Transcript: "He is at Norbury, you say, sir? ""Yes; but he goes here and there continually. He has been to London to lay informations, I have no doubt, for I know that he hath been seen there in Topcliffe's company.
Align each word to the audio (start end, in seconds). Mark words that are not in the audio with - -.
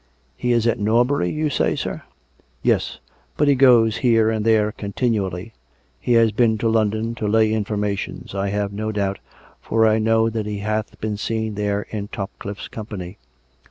"He 0.35 0.51
is 0.51 0.65
at 0.65 0.79
Norbury, 0.79 1.29
you 1.29 1.51
say, 1.51 1.75
sir? 1.75 2.01
""Yes; 2.63 2.97
but 3.37 3.47
he 3.47 3.53
goes 3.53 3.97
here 3.97 4.31
and 4.31 4.43
there 4.43 4.71
continually. 4.71 5.53
He 5.99 6.13
has 6.13 6.31
been 6.31 6.57
to 6.57 6.67
London 6.69 7.13
to 7.13 7.27
lay 7.27 7.53
informations, 7.53 8.33
I 8.33 8.49
have 8.49 8.73
no 8.73 8.91
doubt, 8.91 9.19
for 9.59 9.85
I 9.85 9.99
know 9.99 10.27
that 10.27 10.47
he 10.47 10.57
hath 10.57 10.99
been 11.01 11.17
seen 11.17 11.53
there 11.53 11.83
in 11.91 12.07
Topcliffe's 12.07 12.67
company. 12.67 13.19